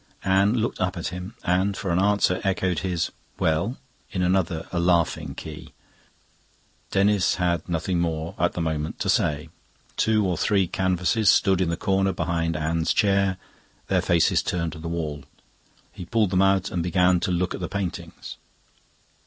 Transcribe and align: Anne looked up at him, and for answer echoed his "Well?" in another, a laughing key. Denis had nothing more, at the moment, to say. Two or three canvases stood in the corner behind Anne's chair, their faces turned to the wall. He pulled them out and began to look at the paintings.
Anne 0.25 0.55
looked 0.55 0.81
up 0.81 0.97
at 0.97 1.09
him, 1.09 1.35
and 1.43 1.77
for 1.77 1.91
answer 1.91 2.41
echoed 2.43 2.79
his 2.79 3.11
"Well?" 3.37 3.77
in 4.09 4.23
another, 4.23 4.67
a 4.71 4.79
laughing 4.79 5.35
key. 5.35 5.73
Denis 6.89 7.35
had 7.35 7.69
nothing 7.69 7.99
more, 7.99 8.33
at 8.39 8.53
the 8.53 8.61
moment, 8.61 8.97
to 9.01 9.09
say. 9.11 9.49
Two 9.97 10.25
or 10.25 10.37
three 10.39 10.65
canvases 10.65 11.29
stood 11.29 11.61
in 11.61 11.69
the 11.69 11.77
corner 11.77 12.13
behind 12.13 12.57
Anne's 12.57 12.93
chair, 12.93 13.37
their 13.89 14.01
faces 14.01 14.41
turned 14.41 14.71
to 14.71 14.79
the 14.79 14.87
wall. 14.89 15.23
He 15.91 16.05
pulled 16.05 16.31
them 16.31 16.41
out 16.41 16.71
and 16.71 16.81
began 16.81 17.19
to 17.19 17.29
look 17.31 17.53
at 17.53 17.59
the 17.59 17.69
paintings. 17.69 18.37